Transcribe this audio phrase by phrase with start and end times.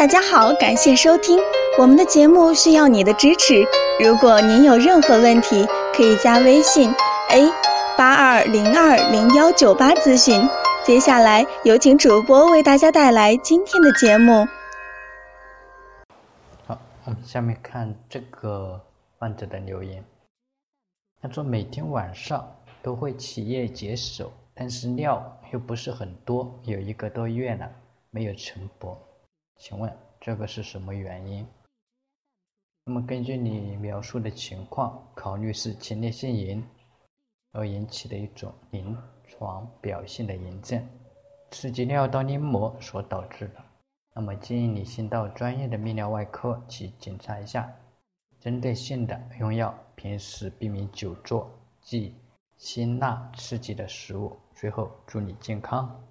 [0.00, 1.38] 大家好，感谢收听
[1.78, 3.62] 我们的节目，需要你的支持。
[4.02, 6.90] 如果您有任何问题，可以加微信
[7.28, 7.52] a
[7.98, 10.40] 八二零二零幺九八咨询。
[10.86, 14.48] 接下来有请主播为大家带来今天的节目。
[16.66, 18.80] 好，我们下面看这个
[19.18, 20.02] 患者的留言。
[21.20, 25.22] 他说每天晚上都会起夜解手，但是尿
[25.52, 27.70] 又不是很多，有一个多月了
[28.10, 28.96] 没有晨勃，
[29.60, 31.46] 请问这个是什么原因？
[32.86, 36.64] 那么根据你描述的情况，考虑是前列腺炎
[37.52, 38.96] 而引起的一种临
[39.28, 40.82] 床表现的炎症，
[41.50, 43.62] 刺激尿道黏膜所导致的。
[44.14, 47.70] 那么建议你先到专业的泌尿外科去检查一下，
[48.40, 49.78] 针对性的用药。
[49.94, 51.50] 平时避免久坐，
[51.82, 52.14] 忌
[52.56, 54.34] 辛辣刺激的食物。
[54.54, 56.09] 最后，祝你健康。